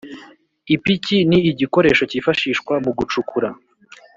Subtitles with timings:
[0.75, 3.49] Ipiki ni igikoresho kifashishwa mu gucukura